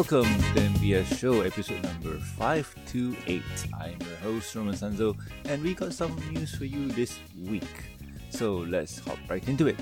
[0.00, 3.42] Welcome to the MBS Show, episode number 528.
[3.78, 7.68] I'm your host, Norman Sanzo, and we got some news for you this week.
[8.30, 9.76] So let's hop right into it.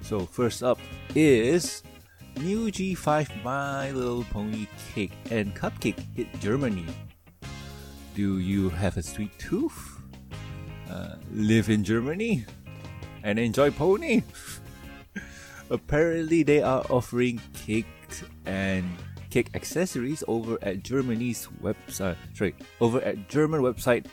[0.00, 0.78] So, first up
[1.14, 1.82] is
[2.40, 6.86] new G5 My Little Pony cake and cupcake hit Germany.
[8.14, 10.00] Do you have a sweet tooth?
[10.90, 12.46] Uh, live in Germany?
[13.22, 14.22] And enjoy pony?
[15.70, 17.42] Apparently, they are offering
[18.44, 18.84] and
[19.30, 22.16] cake accessories over at Germany's website.
[22.34, 24.06] Sorry, over at German website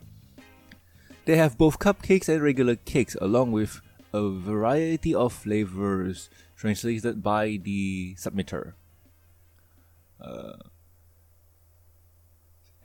[1.24, 3.80] They have both cupcakes and regular cakes, along with
[4.12, 8.72] a variety of flavors translated by the submitter.
[10.20, 10.56] Uh,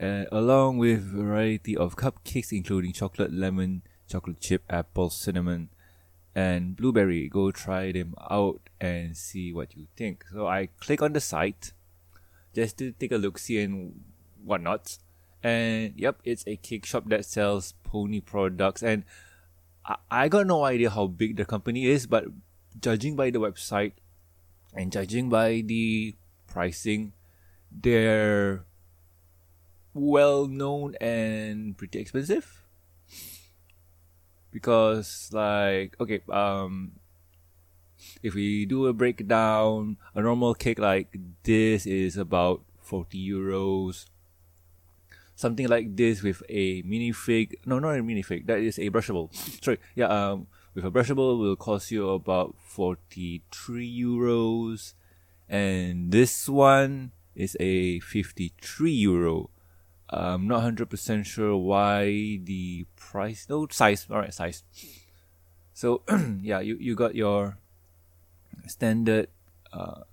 [0.00, 3.82] uh, along with variety of cupcakes including chocolate, lemon,
[4.12, 5.70] chocolate chip, apple, cinnamon,
[6.34, 7.28] and blueberry.
[7.28, 10.24] Go try them out and see what you think.
[10.32, 11.72] So I click on the site
[12.54, 14.04] just to take a look, see and
[14.44, 14.98] whatnot.
[15.42, 18.82] And yep, it's a cake shop that sells pony products.
[18.82, 19.04] And
[19.84, 22.26] I, I got no idea how big the company is, but
[22.80, 23.92] judging by the website
[24.74, 26.14] and judging by the
[26.46, 27.12] pricing,
[27.72, 28.64] they're
[29.94, 32.61] well known and pretty expensive
[34.52, 36.92] because like okay um
[38.22, 41.08] if we do a breakdown a normal cake like
[41.42, 44.06] this is about 40 euros.
[45.34, 49.32] Something like this with a minifig no not a minifig that is a brushable.
[49.64, 53.40] Sorry yeah um with a brushable will cost you about 43
[53.88, 54.94] euros.
[55.48, 59.50] And this one is a 53 euro
[60.12, 63.46] I'm not hundred percent sure why the price.
[63.48, 64.06] No size.
[64.10, 64.62] All right, size.
[65.72, 66.02] So
[66.42, 67.56] yeah, you you got your
[68.68, 69.28] standard
[69.72, 70.04] uh,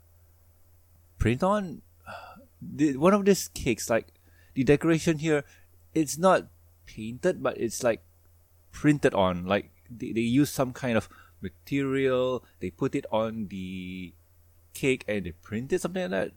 [1.17, 1.81] print on.
[2.61, 4.07] The, one of these cakes, like
[4.53, 5.43] the decoration here,
[5.93, 6.47] it's not
[6.85, 8.01] painted, but it's like
[8.71, 9.45] printed on.
[9.45, 11.09] Like they, they use some kind of
[11.41, 12.43] material.
[12.59, 14.13] They put it on the
[14.73, 16.31] cake and they print it something like that.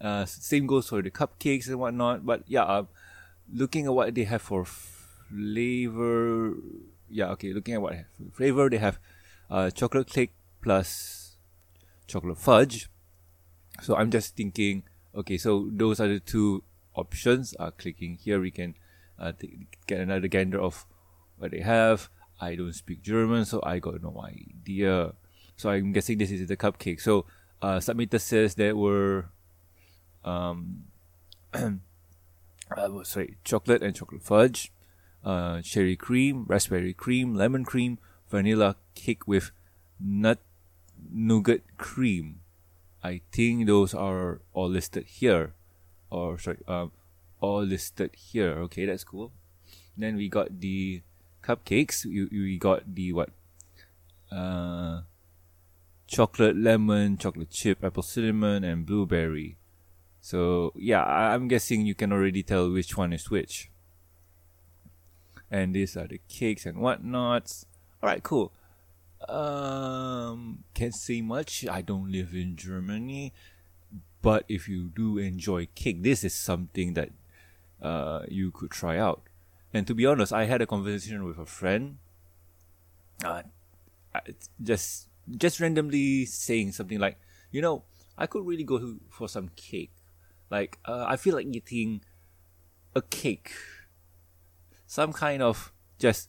[0.00, 2.24] Uh, same goes for the cupcakes and whatnot.
[2.24, 2.84] But yeah, uh,
[3.52, 6.54] looking at what they have for flavor,
[7.10, 7.52] yeah, okay.
[7.52, 7.94] Looking at what
[8.32, 8.98] flavor they have,
[9.50, 10.32] uh, chocolate cake
[10.62, 11.36] plus
[12.06, 12.88] chocolate fudge.
[13.82, 14.82] So I'm just thinking,
[15.14, 17.54] okay, so those are the two options.
[17.58, 18.74] Uh, clicking here, we can
[19.18, 19.32] uh,
[19.86, 20.84] get another gander of
[21.38, 22.10] what they have.
[22.40, 25.14] I don't speak German, so I got no idea.
[25.56, 27.00] So I'm guessing this is the cupcake.
[27.00, 27.26] So
[27.62, 29.26] uh, submitter says there were
[30.28, 30.84] um,
[31.54, 34.72] uh, sorry, chocolate and chocolate fudge,
[35.24, 39.50] uh, cherry cream, raspberry cream, lemon cream, vanilla cake with
[39.98, 40.38] nut
[41.10, 42.40] nougat cream.
[43.02, 45.54] I think those are all listed here,
[46.10, 46.92] or sorry, um,
[47.40, 48.52] all listed here.
[48.68, 49.32] Okay, that's cool.
[49.96, 51.02] Then we got the
[51.42, 52.04] cupcakes.
[52.04, 53.30] We, we got the what?
[54.30, 55.02] Uh,
[56.06, 59.56] chocolate lemon, chocolate chip, apple cinnamon, and blueberry.
[60.28, 63.70] So yeah, I'm guessing you can already tell which one is which.
[65.50, 67.64] And these are the cakes and whatnots.
[68.02, 68.52] Alright, cool.
[69.26, 71.66] Um, can't say much.
[71.66, 73.32] I don't live in Germany,
[74.20, 77.08] but if you do enjoy cake, this is something that
[77.80, 79.22] uh, you could try out.
[79.72, 81.96] And to be honest, I had a conversation with a friend.
[83.24, 83.48] Uh,
[84.62, 85.08] just
[85.38, 87.16] just randomly saying something like,
[87.50, 87.84] you know,
[88.18, 89.90] I could really go for some cake
[90.50, 92.02] like uh, I feel like eating
[92.94, 93.52] a cake,
[94.86, 96.28] some kind of just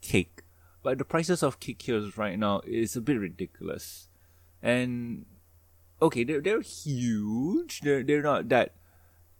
[0.00, 0.42] cake.
[0.82, 4.08] But the prices of cake here right now is a bit ridiculous,
[4.60, 5.26] and
[6.00, 7.80] okay, they're they're huge.
[7.80, 8.74] They're they're not that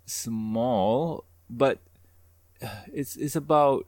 [0.07, 1.79] small, but
[2.93, 3.87] it's it's about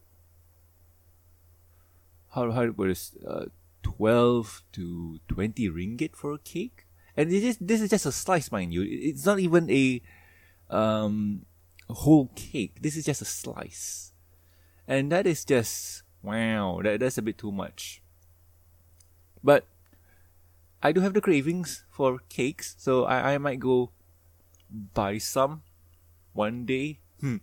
[2.35, 3.47] how how put uh,
[3.83, 8.51] twelve to twenty ringgit for a cake, and this is this is just a slice,
[8.51, 8.83] mind you.
[8.83, 10.03] It's not even a
[10.71, 11.47] um,
[11.89, 12.81] whole cake.
[12.81, 14.13] This is just a slice.
[14.87, 18.03] And that is just, wow, that, that's a bit too much.
[19.43, 19.67] But
[20.83, 23.91] I do have the cravings for cakes, so I, I might go
[24.71, 25.63] buy some
[26.33, 27.01] one day.
[27.21, 27.37] Hmm.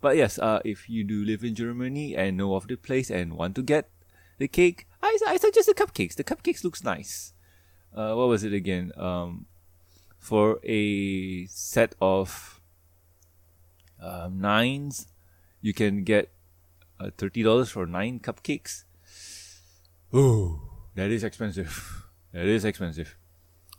[0.00, 3.34] But yes, uh, if you do live in Germany and know of the place and
[3.34, 3.90] want to get
[4.38, 6.14] the cake, I, I suggest the cupcakes.
[6.14, 7.34] The cupcakes looks nice.
[7.92, 8.92] Uh, what was it again?
[8.96, 9.46] Um,
[10.28, 12.60] for a set of
[13.96, 15.08] um, nines,
[15.62, 16.28] you can get
[17.00, 18.84] uh, thirty dollars for nine cupcakes.
[20.12, 20.60] Oh,
[20.94, 21.72] that is expensive.
[22.28, 23.16] That is expensive.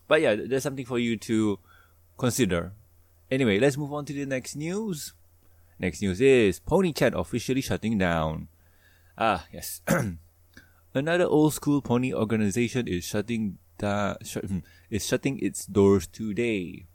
[0.08, 1.60] But yeah, there's something for you to
[2.18, 2.74] consider.
[3.30, 5.14] Anyway, let's move on to the next news.
[5.78, 8.48] Next news is Ponychan officially shutting down.
[9.16, 9.86] Ah, yes.
[10.96, 16.86] Another old school pony organization is shutting da- sh- is shutting its doors today.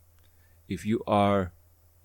[0.69, 1.52] If you are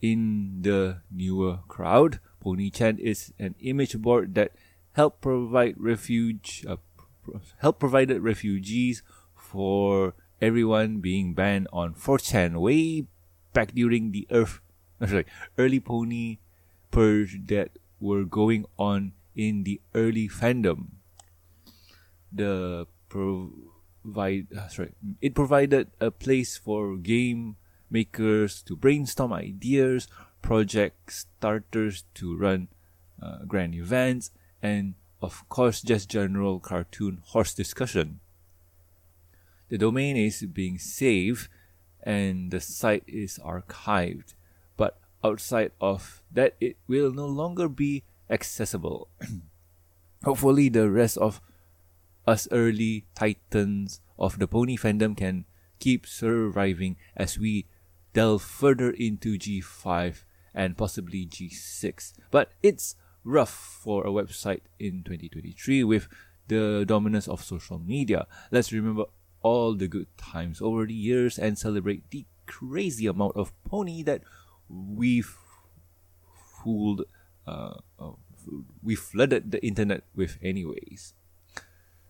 [0.01, 4.51] in the newer crowd, Ponychan is an image board that
[4.93, 6.79] help provide refuge uh,
[7.59, 9.03] help provided refugees
[9.35, 13.05] for everyone being banned on 4chan way
[13.53, 14.59] back during the earth
[15.07, 15.25] sorry,
[15.57, 16.37] early pony
[16.91, 20.99] purge that were going on in the early fandom.
[22.31, 22.87] The
[24.03, 27.55] provide uh, sorry, it provided a place for game
[27.89, 30.07] makers to brainstorm ideas,
[30.41, 32.67] project starters to run
[33.21, 34.31] uh, grand events,
[34.61, 38.19] and of course, just general cartoon horse discussion.
[39.69, 41.49] The domain is being saved
[42.01, 44.33] and the site is archived,
[44.77, 49.09] but outside of that, it will no longer be accessible.
[50.23, 51.41] Hopefully, the rest of
[52.29, 55.45] us early titans of the pony fandom can
[55.79, 57.65] keep surviving as we
[58.13, 60.23] delve further into G5
[60.53, 62.13] and possibly G6.
[62.29, 66.07] But it's rough for a website in 2023 with
[66.47, 68.27] the dominance of social media.
[68.51, 69.05] Let's remember
[69.41, 74.21] all the good times over the years and celebrate the crazy amount of pony that
[74.67, 75.35] we've
[76.61, 77.05] fooled,
[77.47, 78.11] uh, uh,
[78.83, 81.13] we flooded the internet with, anyways.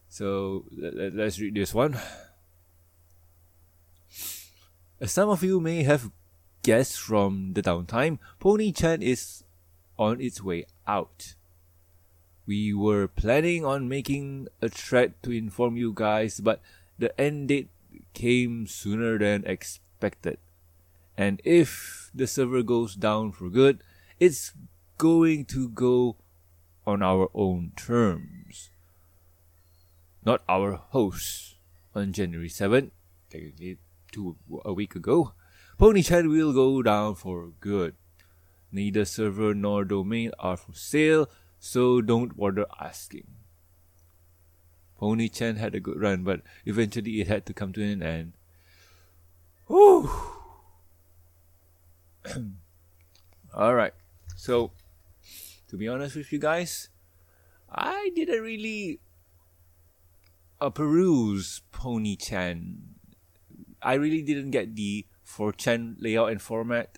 [0.10, 1.98] So let, let's read this one.
[5.00, 6.12] As some of you may have
[6.64, 9.44] guessed from the downtime, Pony Chan is
[9.98, 11.36] on its way out.
[12.46, 16.60] We were planning on making a thread to inform you guys, but
[16.98, 17.70] the end date
[18.14, 20.40] came sooner than expected.
[21.16, 23.84] And if the server goes down for good,
[24.20, 24.54] it's
[24.98, 26.16] going to go
[26.88, 28.72] on our own terms.
[30.30, 31.56] Not our hosts.
[31.96, 32.92] On January 7th,
[33.32, 33.80] technically
[34.12, 35.34] two a week ago,
[35.80, 37.96] Ponychan will go down for good.
[38.72, 41.28] Neither server nor domain are for sale,
[41.58, 43.26] so don't bother asking.
[45.02, 48.34] Ponychan had a good run, but eventually it had to come to an end.
[49.66, 50.12] Whew.
[53.56, 53.96] Alright,
[54.36, 54.74] so
[55.70, 56.90] to be honest with you guys,
[57.68, 59.00] I didn't really
[60.62, 62.78] uh, peruse Ponychan.
[63.82, 66.98] I really didn't get the 4chan layout and format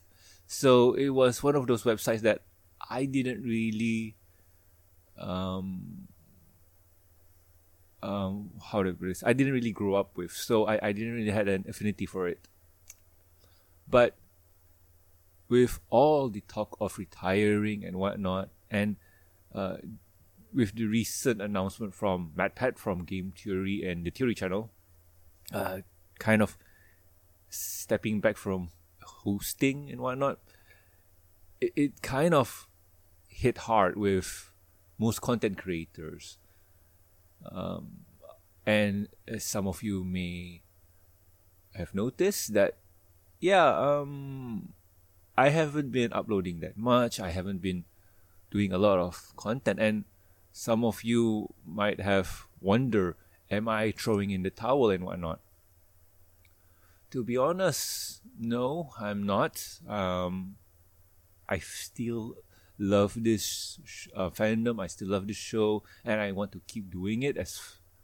[0.51, 2.43] so it was one of those websites that
[2.89, 4.17] I didn't really
[5.17, 6.09] um
[8.03, 10.33] um how to put this I didn't really grow up with.
[10.33, 12.49] So I, I didn't really had an affinity for it.
[13.87, 14.17] But
[15.47, 18.97] with all the talk of retiring and whatnot, and
[19.55, 19.77] uh,
[20.53, 24.69] with the recent announcement from MatPat from Game Theory and the Theory Channel,
[25.53, 25.80] uh,
[26.19, 26.57] kind of
[27.50, 28.69] stepping back from
[29.01, 30.39] hosting and whatnot,
[31.59, 32.68] it, it kind of
[33.27, 34.54] hit hard with
[34.97, 36.37] most content creators.
[37.49, 38.06] Um,
[38.66, 39.07] and
[39.40, 40.61] some of you may
[41.73, 42.78] have noticed that,
[43.40, 44.73] yeah, um,
[45.37, 47.19] I haven't been uploading that much.
[47.19, 47.85] I haven't been
[48.52, 50.04] doing a lot of content, and
[50.51, 53.15] some of you might have wondered,
[53.49, 55.39] am I throwing in the towel and whatnot?
[57.11, 59.79] To be honest, no, I'm not.
[59.87, 60.55] Um,
[61.47, 62.35] I still
[62.79, 63.79] love this
[64.15, 64.81] uh, fandom.
[64.81, 67.59] I still love this show, and I want to keep doing it as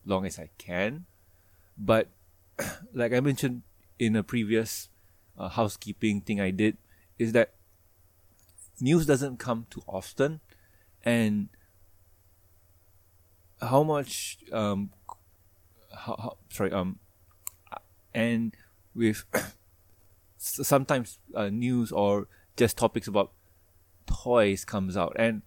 [0.05, 1.05] long as I can.
[1.77, 2.09] But
[2.93, 3.63] like I mentioned
[3.97, 4.89] in a previous
[5.37, 6.77] uh, housekeeping thing I did,
[7.17, 7.53] is that
[8.79, 10.41] news doesn't come too often,
[11.03, 11.49] and
[13.61, 14.91] how much um
[15.95, 16.99] how, how sorry um
[18.13, 18.55] and
[18.95, 19.25] with
[20.37, 23.31] sometimes uh, news or just topics about
[24.05, 25.15] toys comes out.
[25.17, 25.41] And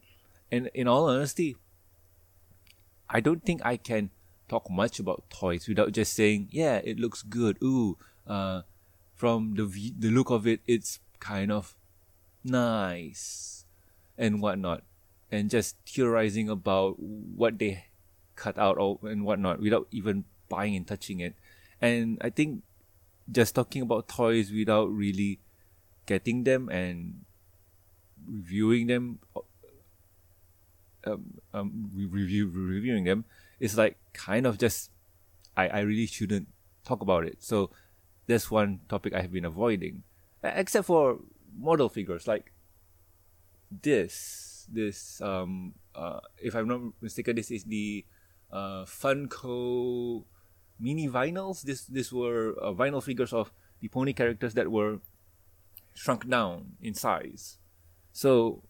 [0.51, 1.57] and in all honesty
[3.09, 4.11] i don't think i can
[4.49, 7.57] talk much about toys without just saying yeah it looks good.
[7.63, 8.63] Ooh uh
[9.15, 9.67] from the
[9.99, 11.77] the look of it it's kind of
[12.43, 13.65] nice
[14.19, 14.83] and whatnot.
[15.31, 17.85] And just theorizing about what they
[18.41, 21.37] cut out or and whatnot without even buying and touching it
[21.81, 22.65] and i think
[23.31, 25.39] just talking about toys without really
[26.07, 27.23] getting them and
[28.27, 29.21] reviewing them
[31.05, 33.25] um, um, review reviewing them,
[33.59, 34.91] it's like kind of just
[35.57, 36.49] I, I really shouldn't
[36.85, 37.43] talk about it.
[37.43, 37.71] So
[38.27, 40.03] that's one topic I have been avoiding,
[40.43, 41.19] except for
[41.57, 42.53] model figures like
[43.71, 44.67] this.
[44.73, 48.05] This um uh, if I'm not mistaken, this is the
[48.53, 50.25] uh, Funko
[50.79, 51.63] mini vinyls.
[51.63, 54.99] This this were uh, vinyl figures of the pony characters that were
[55.95, 57.59] shrunk down in size.
[58.13, 58.63] So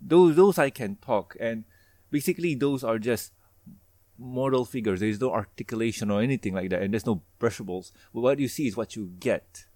[0.00, 1.64] those those I can talk and
[2.10, 3.32] basically those are just
[4.18, 5.00] model figures.
[5.00, 7.92] There's no articulation or anything like that, and there's no brushables.
[8.12, 9.66] But what you see is what you get.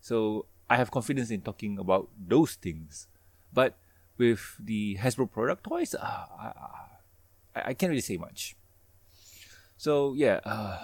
[0.00, 3.06] So I have confidence in talking about those things.
[3.52, 3.76] But
[4.16, 6.52] with the Hasbro product toys, uh, I,
[7.54, 8.56] I, can't really say much.
[9.76, 10.82] So yeah, uh,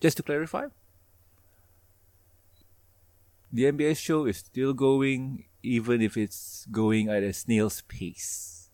[0.00, 0.66] just to clarify,
[3.52, 8.70] the MBS show is still going, even if it's going at a snail's pace.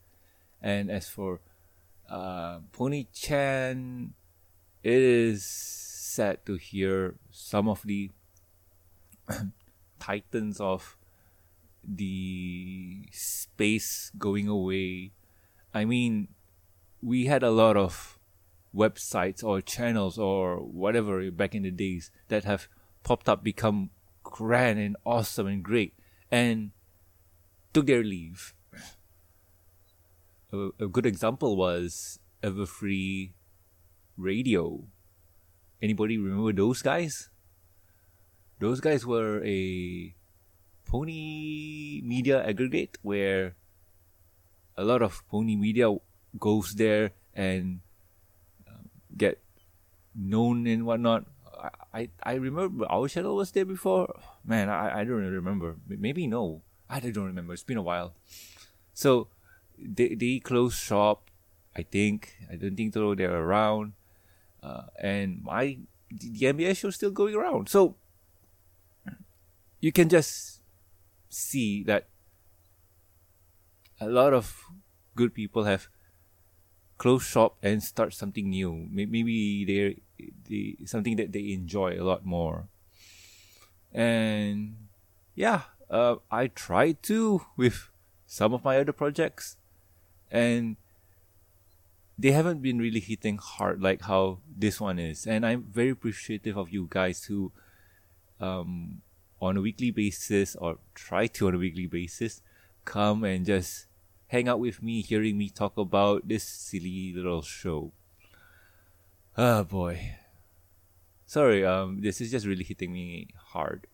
[0.61, 1.41] And as for
[2.09, 4.15] uh, Pony Chan,
[4.83, 8.11] it is sad to hear some of the
[9.99, 10.97] titans of
[11.87, 15.13] the space going away.
[15.73, 16.29] I mean,
[17.03, 18.19] we had a lot of
[18.75, 22.69] websites or channels or whatever back in the days that have
[23.05, 23.91] popped up, become
[24.23, 25.95] grand and awesome and great,
[26.31, 26.73] and
[27.73, 28.55] took their leave.
[30.53, 33.33] A, a good example was Everfree
[34.17, 34.85] Radio.
[35.81, 37.31] Anybody remember those guys?
[38.59, 40.15] Those guys were a
[40.87, 43.55] pony media aggregate where
[44.77, 45.93] a lot of pony media
[46.39, 47.81] goes there and
[48.69, 49.43] um, get
[50.15, 51.27] known and whatnot.
[51.93, 54.13] I, I remember our channel was there before.
[54.45, 55.77] Man, I, I don't remember.
[55.89, 56.63] Maybe no.
[56.89, 57.53] I don't remember.
[57.55, 58.15] It's been a while.
[58.93, 59.29] So
[59.79, 61.31] they they closed shop.
[61.75, 62.37] I think.
[62.51, 63.93] I don't think though they're around.
[64.63, 65.79] Uh, and my
[66.11, 67.69] the, MBS show is still going around.
[67.69, 67.97] So
[69.81, 70.61] you can just
[71.37, 72.09] see that
[74.01, 74.65] a lot of
[75.15, 75.89] good people have
[76.99, 78.89] closed shop and start something new.
[78.91, 79.95] Maybe they're
[80.49, 82.69] they, something that they enjoy a lot more.
[83.93, 84.77] And
[85.35, 87.89] yeah, uh, I tried to with
[88.27, 89.57] some of my other projects,
[90.31, 90.77] and
[92.19, 95.27] they haven't been really hitting hard like how this one is.
[95.27, 97.53] And I'm very appreciative of you guys who,
[98.41, 99.03] um,
[99.41, 102.43] on a weekly basis or try to on a weekly basis,
[102.85, 103.87] come and just
[104.29, 107.93] hang out with me, hearing me talk about this silly little show.
[109.37, 110.17] Ah, oh boy.
[111.27, 113.87] Sorry, um, this is just really hitting me hard.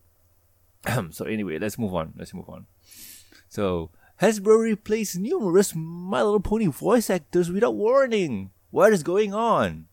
[1.11, 2.13] so anyway, let's move on.
[2.17, 2.67] Let's move on.
[3.49, 8.51] So Hasbro replaced numerous My Little Pony voice actors without warning.
[8.69, 9.87] What is going on?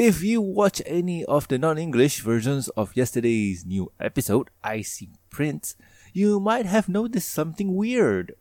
[0.00, 5.76] If you watch any of the non-English versions of yesterday's new episode, Icy Prince,
[6.14, 8.34] you might have noticed something weird.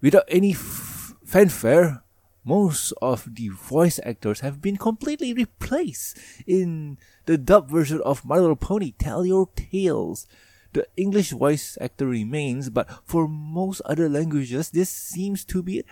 [0.00, 2.02] Without any f- fanfare,
[2.42, 6.96] most of the voice actors have been completely replaced in
[7.26, 10.26] the dub version of My Little Pony Tell Your Tales.
[10.72, 15.84] The English voice actor remains, but for most other languages, this seems to be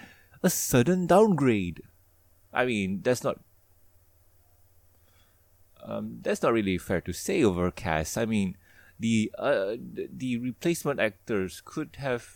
[0.43, 1.83] a sudden downgrade.
[2.51, 3.39] I mean, that's not
[5.85, 8.19] um, that's not really fair to say overcast.
[8.19, 8.57] I mean,
[8.99, 12.27] the uh, the replacement actors could have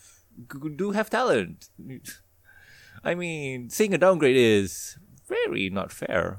[0.77, 1.69] do have talent.
[3.05, 4.99] I mean, seeing a downgrade is
[5.29, 6.39] very not fair.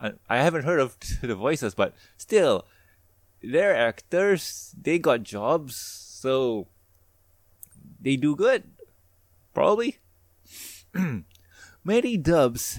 [0.00, 2.66] I, I haven't heard of the voices, but still,
[3.42, 4.74] they're actors.
[4.80, 6.66] They got jobs, so
[8.00, 8.64] they do good.
[9.54, 9.98] Probably.
[11.84, 12.78] many dubs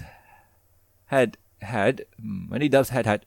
[1.06, 3.26] had had many dubs had had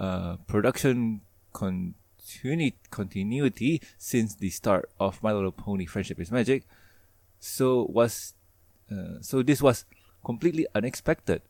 [0.00, 1.20] uh, production
[1.52, 6.64] continu- continuity since the start of My Little Pony Friendship is Magic.
[7.38, 8.32] So was
[8.90, 9.84] uh, so this was
[10.24, 11.42] completely unexpected.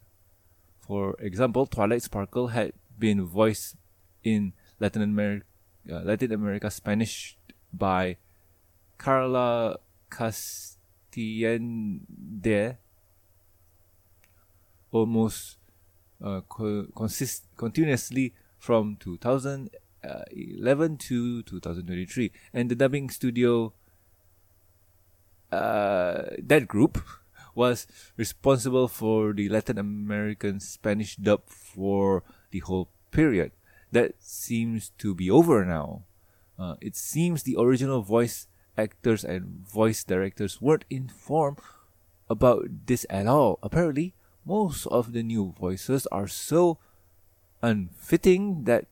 [0.81, 3.77] For example, Twilight Sparkle had been voiced
[4.25, 5.47] in Latin America,
[5.91, 7.39] uh, Latin America Spanish
[7.73, 8.17] by
[8.99, 9.79] Carla
[10.11, 10.77] Castañeda
[14.91, 15.57] almost
[16.23, 19.73] uh, co- consist- continuously from 2011
[20.99, 23.73] to 2023 and the dubbing studio
[25.51, 27.03] uh, that group
[27.55, 27.87] was
[28.17, 33.51] responsible for the Latin American Spanish dub for the whole period.
[33.91, 36.05] That seems to be over now.
[36.59, 38.47] Uh, it seems the original voice
[38.79, 41.59] actors and voice directors weren't informed
[42.29, 43.59] about this at all.
[43.63, 44.15] Apparently,
[44.45, 46.79] most of the new voices are so
[47.63, 48.87] unfitting that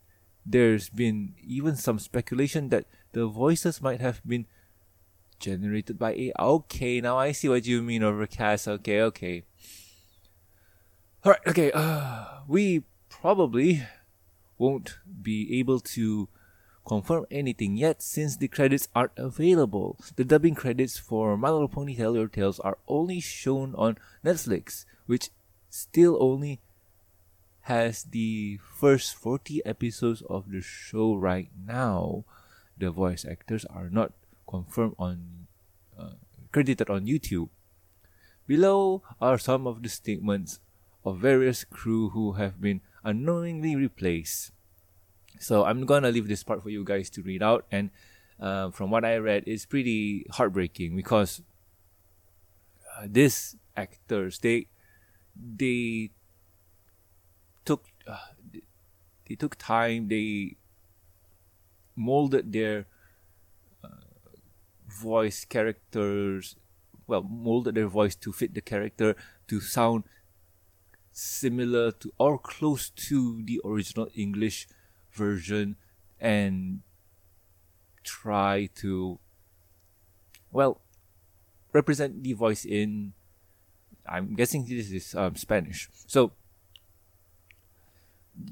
[0.45, 4.47] there's been even some speculation that the voices might have been
[5.39, 6.33] generated by AI.
[6.39, 8.69] Okay, now I see what you mean, Overcast.
[8.69, 9.45] Okay, okay.
[11.25, 13.83] Alright, okay, uh, we probably
[14.57, 16.29] won't be able to
[16.87, 19.99] confirm anything yet since the credits aren't available.
[20.17, 24.87] The dubbing credits for My Little Pony Tell Your Tales are only shown on Netflix,
[25.07, 25.31] which
[25.69, 26.61] still only
[27.69, 32.25] has the first 40 episodes of the show right now.
[32.79, 34.13] The voice actors are not
[34.49, 35.47] confirmed on
[35.93, 36.17] uh,
[36.51, 37.51] credited on YouTube.
[38.47, 40.61] Below are some of the statements
[41.05, 44.53] of various crew who have been unknowingly replaced.
[45.39, 47.91] So I'm gonna leave this part for you guys to read out, and
[48.41, 51.43] uh, from what I read, it's pretty heartbreaking because
[52.97, 54.67] uh, these actors they
[55.37, 56.11] they
[58.09, 58.17] uh,
[59.29, 60.57] they took time they
[61.95, 62.87] molded their
[63.85, 63.89] uh,
[64.89, 66.57] voice characters
[67.07, 69.15] well molded their voice to fit the character
[69.47, 70.05] to sound
[71.13, 74.69] similar to or close to the original English
[75.13, 75.77] version
[76.21, 76.81] and
[78.05, 79.19] try to
[80.53, 80.81] well
[81.73, 83.13] represent the voice in
[84.09, 85.91] I'm guessing this is um, Spanish.
[86.07, 86.33] So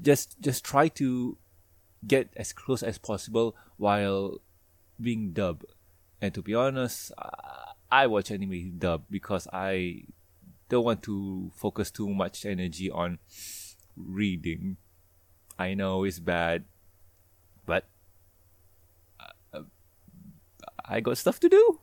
[0.01, 1.37] just just try to
[2.05, 4.41] get as close as possible while
[4.99, 5.65] being dubbed.
[6.21, 7.11] And to be honest,
[7.91, 10.03] I watch anime dub because I
[10.69, 13.19] don't want to focus too much energy on
[13.95, 14.77] reading.
[15.57, 16.65] I know it's bad,
[17.65, 17.85] but
[19.53, 19.61] uh,
[20.85, 21.79] I got stuff to do.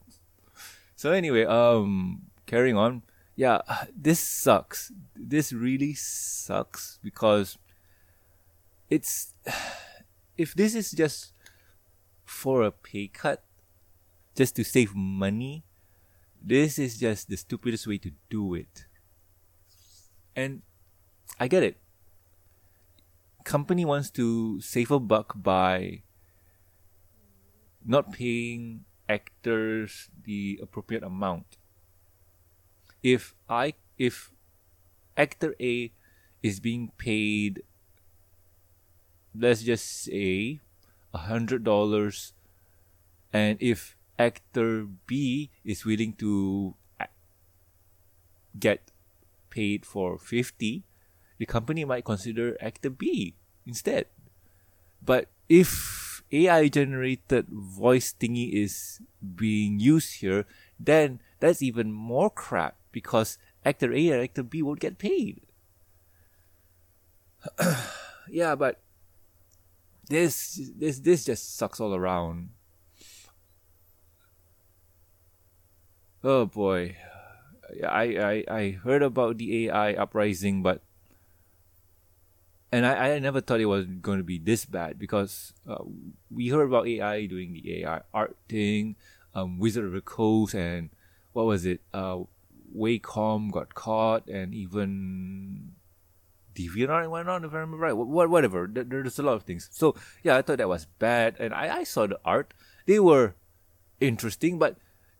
[0.96, 3.02] So anyway, um, carrying on.
[3.36, 3.62] Yeah,
[3.96, 4.92] this sucks.
[5.16, 7.58] This really sucks because
[8.90, 9.34] it's
[10.36, 11.32] if this is just
[12.24, 13.44] for a pay cut,
[14.34, 15.64] just to save money,
[16.42, 18.86] this is just the stupidest way to do it.
[20.34, 20.62] And
[21.38, 21.78] I get it
[23.44, 26.02] company wants to save a buck by
[27.84, 31.60] not paying actors the appropriate amount.
[33.02, 34.32] If I if
[35.16, 35.92] actor A
[36.42, 37.62] is being paid
[39.34, 40.60] let's just say
[41.12, 42.32] a hundred dollars
[43.32, 47.06] and if actor B is willing to uh,
[48.58, 48.90] get
[49.50, 50.84] paid for 50
[51.38, 53.34] the company might consider actor B
[53.66, 54.06] instead.
[55.02, 60.46] But if AI generated voice thingy is being used here,
[60.78, 65.40] then that's even more crap because actor A and actor B won't get paid.
[68.30, 68.80] yeah, but
[70.08, 72.50] this this this just sucks all around.
[76.22, 76.96] Oh boy.
[77.82, 80.82] I, I, I heard about the AI uprising, but
[82.70, 85.84] and I, I never thought it was going to be this bad because uh,
[86.30, 88.96] we heard about AI doing the AI art thing,
[89.34, 90.90] um, Wizard of the Coast, and
[91.32, 91.80] what was it?
[91.92, 92.20] Uh,
[92.76, 95.74] Wacom got caught, and even
[96.54, 97.92] DeviantArt went on, if I remember right.
[97.92, 98.68] What, whatever.
[98.70, 99.68] There's a lot of things.
[99.72, 102.54] So yeah, I thought that was bad, and I, I saw the art.
[102.86, 103.34] They were
[104.00, 104.76] interesting, but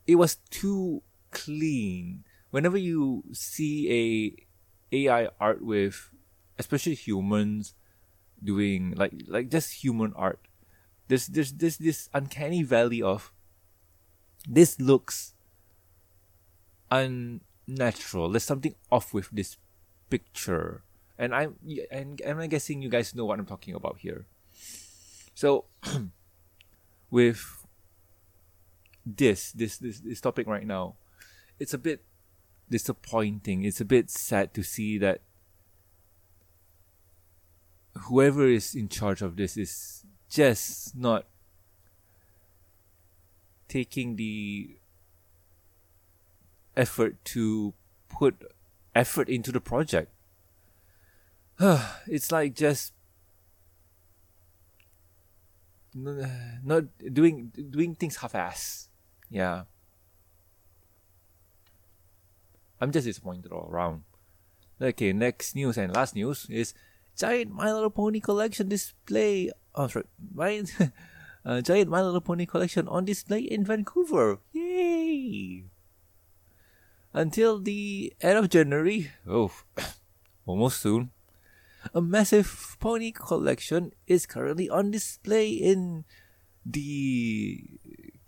[0.07, 2.25] it was too clean.
[2.51, 4.45] Whenever you see a
[4.95, 6.11] AI art with
[6.59, 7.75] especially humans
[8.43, 10.41] doing like like just human art.
[11.09, 13.33] There's there's this this uncanny valley of
[14.47, 15.35] this looks
[16.91, 18.31] unnatural.
[18.31, 19.57] There's something off with this
[20.11, 20.85] picture.
[21.19, 21.57] And I'm
[21.91, 24.27] and, and I'm guessing you guys know what I'm talking about here.
[25.35, 25.65] So
[27.11, 27.67] with
[29.07, 30.97] this this this this topic right now,
[31.59, 32.03] it's a bit
[32.69, 33.65] disappointing.
[33.65, 35.21] It's a bit sad to see that
[37.95, 41.27] whoever is in charge of this is just not
[43.69, 44.77] taking the
[46.77, 47.75] effort to
[48.09, 48.35] put
[48.95, 50.14] effort into the project.
[52.07, 52.93] it's like just
[55.95, 58.89] not doing doing things half-ass.
[59.31, 59.65] Yeah.
[62.81, 64.03] I'm just disappointed all around.
[64.83, 66.75] Okay, next news and last news is
[67.17, 69.51] giant My Little Pony collection display.
[69.75, 70.65] Oh, sorry, my
[71.47, 74.41] uh, giant My Little Pony collection on display in Vancouver.
[74.53, 75.65] Yay!
[77.15, 79.55] Until the end of January, oh,
[80.47, 81.14] almost soon,
[81.93, 86.05] a massive pony collection is currently on display in
[86.65, 87.65] the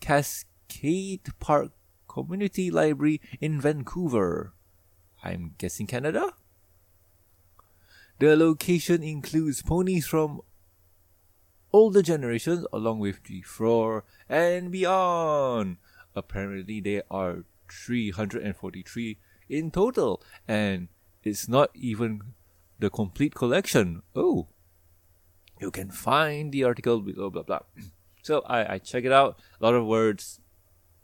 [0.00, 1.72] Cascade Park
[2.08, 4.52] Community Library in Vancouver.
[5.22, 6.32] I'm guessing Canada?
[8.18, 10.40] The location includes ponies from
[11.72, 15.76] older generations along with G4 and beyond.
[16.14, 20.88] Apparently, there are 343 in total, and
[21.22, 22.22] it's not even
[22.78, 24.02] the complete collection.
[24.14, 24.48] Oh,
[25.60, 27.60] you can find the article below, blah blah.
[28.22, 29.38] So I, I check it out.
[29.60, 30.40] A lot of words.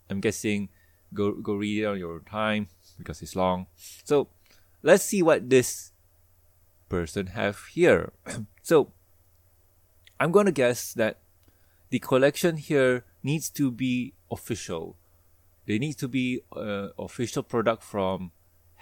[0.09, 0.67] I'm guessing
[1.13, 3.67] go go read it on your time because it's long.
[4.03, 4.27] So
[4.81, 5.93] let's see what this
[6.89, 8.11] person have here.
[8.61, 8.91] so
[10.19, 11.19] I'm gonna guess that
[11.91, 14.97] the collection here needs to be official.
[15.65, 18.31] They need to be uh, official product from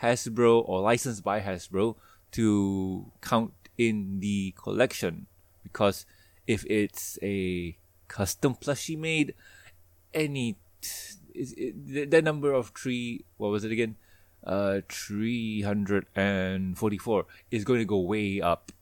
[0.02, 1.96] Hasbro or licensed by Hasbro
[2.32, 5.28] to count in the collection
[5.64, 6.06] because
[6.48, 9.36] if it's a custom plushie made
[10.14, 10.58] any
[11.34, 13.96] is the number of three what was it again?
[14.44, 18.74] Uh 344 is going to go way up.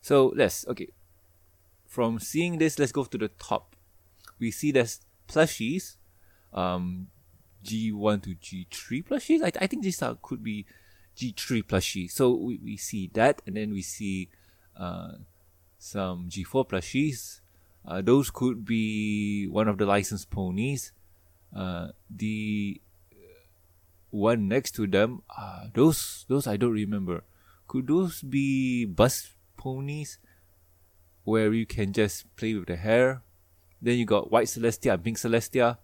[0.00, 0.88] So let's okay.
[1.86, 3.76] From seeing this let's go to the top.
[4.38, 5.96] We see there's plushies
[6.52, 7.08] um
[7.64, 9.42] g1 to g3 plushies.
[9.42, 10.66] I, I think this are, could be
[11.16, 14.28] g3 plushie so we, we see that and then we see
[14.76, 15.12] uh
[15.84, 17.40] some G4 plushies.
[17.84, 20.92] Uh, those could be one of the licensed ponies.
[21.54, 22.80] Uh, the
[24.10, 27.22] one next to them, uh, those those I don't remember.
[27.68, 30.18] Could those be bus ponies,
[31.24, 33.22] where you can just play with the hair?
[33.82, 35.76] Then you got White Celestia, Pink Celestia,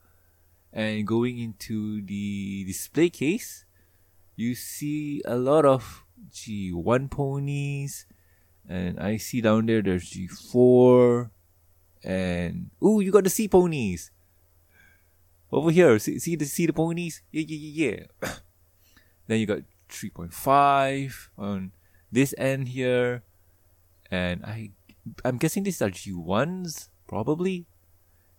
[0.73, 3.67] and going into the display case,
[4.41, 8.07] you see a lot of G1 ponies,
[8.69, 11.31] and I see down there there's G4.
[12.03, 14.11] And ooh, you got the sea ponies.
[15.53, 17.23] Over here, see, see the see the ponies?
[17.31, 18.31] Yeah, yeah, yeah, yeah.
[19.27, 21.73] then you got 3.5 on
[22.11, 23.23] this end here.
[24.11, 24.71] And I
[25.25, 27.67] I'm guessing these are G1s, probably.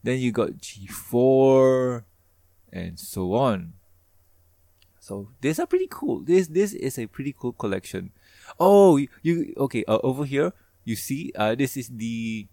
[0.03, 2.03] Then you got G4
[2.73, 3.73] and so on.
[5.11, 6.23] So these are pretty cool.
[6.23, 8.15] This this is a pretty cool collection.
[8.55, 9.83] Oh, you, okay?
[9.83, 10.55] Uh, over here,
[10.87, 12.47] you see, uh, this is the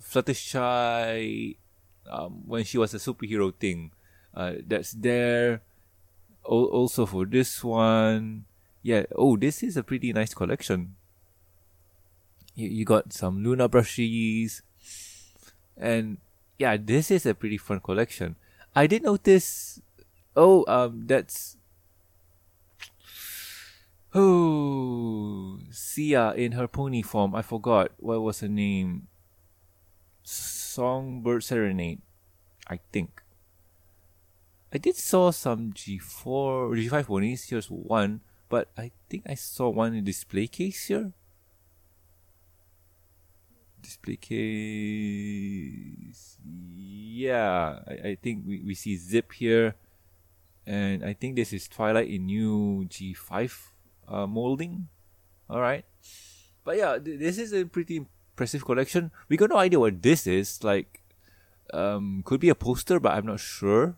[0.00, 1.60] Fluttershy
[2.08, 3.92] um, when she was a superhero thing.
[4.32, 5.60] Uh, that's there.
[6.40, 8.48] O- also for this one,
[8.80, 9.04] yeah.
[9.12, 10.96] Oh, this is a pretty nice collection.
[12.56, 14.64] You, you got some Luna brushies,
[15.76, 16.16] and
[16.56, 18.40] yeah, this is a pretty fun collection.
[18.72, 19.84] I did notice.
[20.36, 21.56] Oh, um, that's
[24.18, 27.34] Oh, Sia in her pony form.
[27.34, 29.08] I forgot what was her name.
[30.22, 32.00] Songbird Serenade,
[32.66, 33.22] I think.
[34.72, 37.44] I did saw some G4, G5 ponies.
[37.44, 41.12] Here's one, but I think I saw one in display case here.
[43.82, 44.38] Display case.
[46.42, 49.74] Yeah, I, I think we, we see Zip here.
[50.66, 53.52] And I think this is Twilight in new G5
[54.08, 54.88] uh, molding.
[55.48, 55.84] All right,
[56.64, 59.12] but yeah, th- this is a pretty impressive collection.
[59.28, 60.64] We got no idea what this is.
[60.64, 61.02] Like,
[61.72, 63.94] um, could be a poster, but I'm not sure.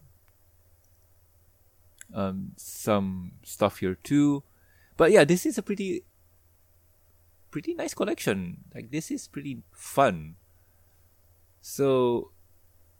[2.12, 4.42] Um, some stuff here too,
[4.96, 6.04] but yeah, this is a pretty,
[7.50, 8.64] pretty nice collection.
[8.74, 10.36] Like, this is pretty fun.
[11.60, 12.32] So,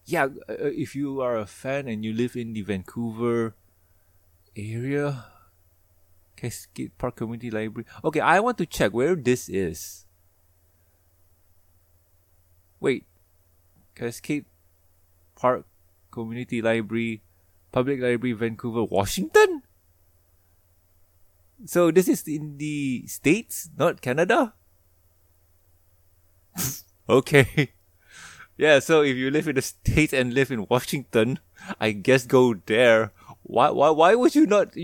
[0.09, 3.55] yeah, uh, uh if you are a fan and you live in the Vancouver
[4.57, 5.27] area,
[6.35, 7.85] Cascade Park Community Library.
[8.03, 10.07] Okay, I want to check where this is.
[12.81, 13.05] Wait.
[13.95, 14.47] Cascade
[15.37, 15.67] Park
[16.11, 17.23] Community Library,
[17.71, 19.63] Public Library, Vancouver, Washington?
[21.67, 24.55] So this is in the States, not Canada?
[27.09, 27.73] okay.
[28.59, 31.39] Yeah, so if you live in the States and live in Washington,
[31.79, 33.13] I guess go there.
[33.45, 34.75] Why why why would you not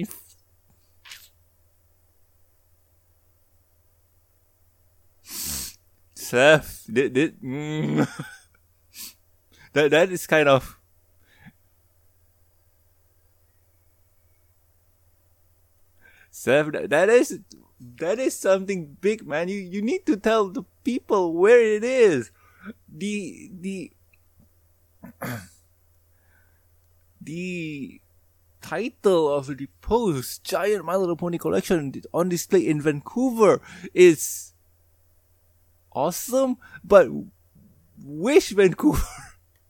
[6.14, 8.08] Seth, did, did, mm,
[9.72, 10.78] that that is kind of
[16.30, 16.72] Seth.
[16.72, 17.40] That, that is
[17.98, 19.48] that is something big, man.
[19.48, 22.30] You you need to tell the people where it is.
[22.94, 23.90] The the
[27.20, 28.00] the
[28.62, 33.60] title of the post giant my little pony collection on display in vancouver
[33.92, 34.54] is
[35.92, 37.08] awesome but
[38.02, 39.04] wish vancouver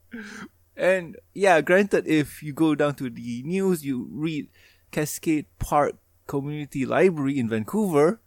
[0.77, 4.49] and yeah granted if you go down to the news you read
[4.93, 8.21] cascade park community library in vancouver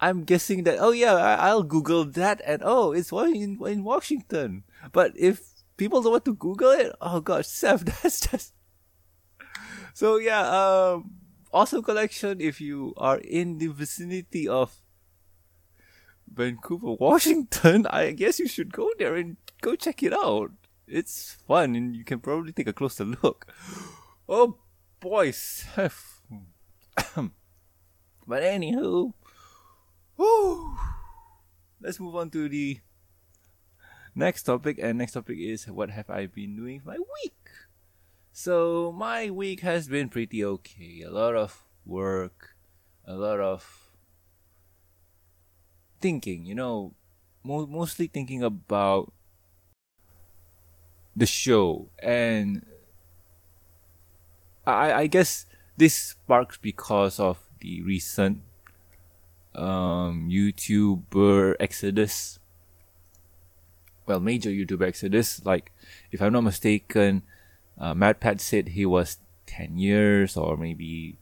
[0.00, 3.84] i'm guessing that oh yeah I, will google that and oh it's one in, in
[3.84, 6.92] washington but if people don't want to Google it.
[7.00, 8.52] Oh gosh, Seth, that's just.
[9.94, 11.12] So yeah, um,
[11.50, 12.42] awesome collection.
[12.42, 14.82] If you are in the vicinity of
[16.30, 20.50] Vancouver, Washington, I guess you should go there and go check it out.
[20.86, 23.50] It's fun, and you can probably take a closer look.
[24.30, 24.58] Oh
[25.00, 26.20] boy, Seth.
[27.16, 29.14] but anywho,
[30.18, 30.76] woo,
[31.80, 32.80] let's move on to the
[34.14, 37.38] next topic and next topic is what have I been doing my week?
[38.32, 41.02] So my week has been pretty okay.
[41.02, 42.56] A lot of work,
[43.06, 43.92] a lot of
[46.00, 46.94] thinking, you know,
[47.42, 49.12] mo- mostly thinking about
[51.16, 52.64] the show and
[54.66, 58.42] I I guess this sparks because of the recent
[59.58, 62.38] um YouTuber exodus
[64.08, 65.44] well, major YouTube exodus.
[65.44, 65.70] Like,
[66.10, 67.22] if I'm not mistaken,
[67.78, 71.18] uh, MatPat said he was 10 years or maybe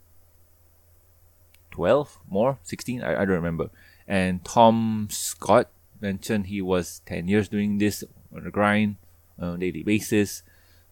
[1.72, 3.70] 12 more, 16, I, I don't remember.
[4.06, 5.68] And Tom Scott
[6.00, 8.96] mentioned he was 10 years doing this on a grind
[9.38, 10.42] on a daily basis.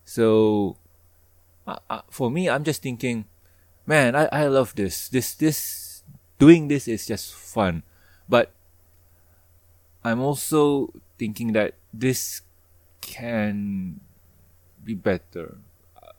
[0.04, 0.76] So,
[1.66, 3.24] uh, uh, for me, I'm just thinking,
[3.87, 5.09] man, I, I love this.
[5.09, 5.83] This, this,
[6.38, 7.82] doing this is just fun.
[8.28, 8.52] But
[10.02, 12.42] I'm also thinking that this
[13.00, 14.00] can
[14.84, 15.58] be better.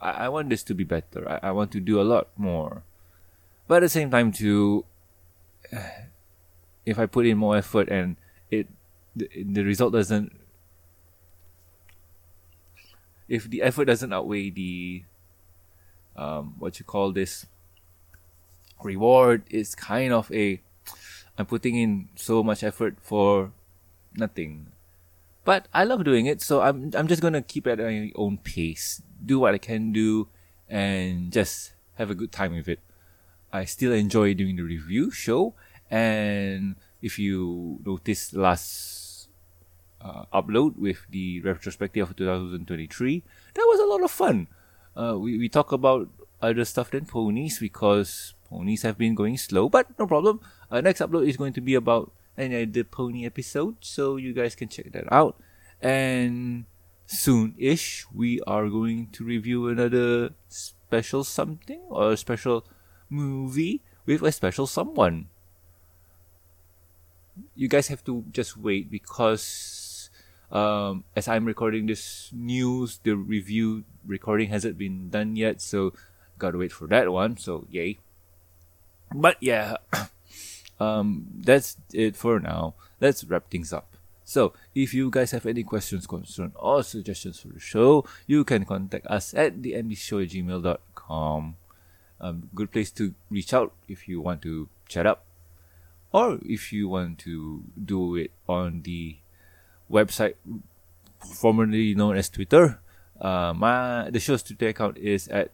[0.01, 1.27] I, I want this to be better.
[1.29, 2.83] I, I want to do a lot more.
[3.67, 4.85] But at the same time, too,
[6.85, 8.15] if I put in more effort and
[8.51, 8.67] it
[9.15, 10.31] the, the result doesn't
[13.27, 15.03] if the effort doesn't outweigh the
[16.15, 17.47] um, what you call this
[18.83, 20.61] reward is kind of a
[21.37, 23.51] i'm putting in so much effort for
[24.15, 24.67] nothing
[25.45, 29.01] but I love doing it, so I'm I'm just gonna keep at my own pace,
[29.23, 30.27] do what I can do,
[30.67, 32.81] and just have a good time with it.
[33.53, 35.53] I still enjoy doing the review show,
[35.89, 39.29] and if you noticed last
[40.01, 44.47] uh, upload with the retrospective of 2023, that was a lot of fun.
[44.97, 46.09] Uh, we we talk about
[46.41, 50.39] other stuff than ponies because ponies have been going slow, but no problem.
[50.71, 54.55] Uh, next upload is going to be about I did pony episode, so you guys
[54.55, 55.39] can check that out.
[55.81, 56.65] And
[57.05, 62.65] soon-ish, we are going to review another special something or a special
[63.09, 65.27] movie with a special someone.
[67.55, 70.09] You guys have to just wait because
[70.51, 75.93] um, as I'm recording this news, the review recording hasn't been done yet, so
[76.37, 77.37] gotta wait for that one.
[77.37, 77.99] So yay!
[79.13, 79.77] But yeah.
[80.79, 82.75] um, that's it for now.
[82.99, 83.95] Let's wrap things up.
[84.25, 88.65] So, if you guys have any questions, concerns, or suggestions for the show, you can
[88.65, 91.55] contact us at the mdshow at gmail.com.
[92.19, 95.25] Um, good place to reach out if you want to chat up,
[96.11, 99.17] or if you want to do it on the
[99.91, 100.35] website
[101.19, 102.79] formerly known as Twitter.
[103.19, 105.51] Uh, my the show's Twitter account is at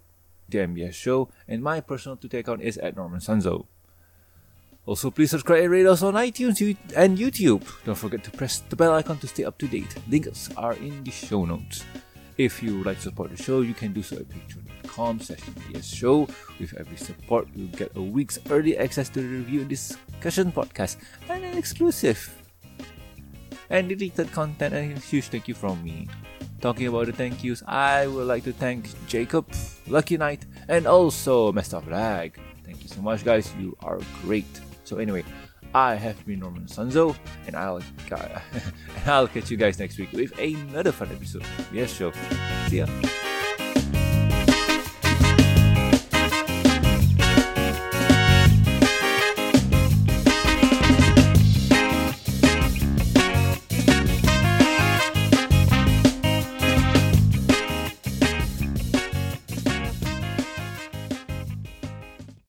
[0.51, 3.65] the MBS Show, and my personal Twitter account is at Norman Sanzo.
[4.85, 6.59] Also, please subscribe and rate us on iTunes
[6.95, 7.63] and YouTube.
[7.85, 9.95] Don't forget to press the bell icon to stay up to date.
[10.09, 11.85] Links are in the show notes.
[12.37, 15.41] If you would like to support the show, you can do so at patreon.com slash
[15.85, 16.27] show.
[16.59, 20.97] With every support, you'll get a week's early access to the review and discussion podcast
[21.29, 22.41] and an exclusive
[23.69, 26.07] and deleted content and a huge thank you from me.
[26.61, 29.47] Talking about the thank yous, I would like to thank Jacob,
[29.87, 31.85] Lucky Knight, and also Messed Up.
[31.85, 33.51] Thank you so much, guys.
[33.59, 34.45] You are great.
[34.83, 35.23] So anyway,
[35.73, 37.15] I have been Norman Sanzo,
[37.47, 37.77] and I'll
[38.11, 41.45] and I'll catch you guys next week with another fun episode.
[41.73, 42.11] Yes, show.
[42.67, 42.87] See ya.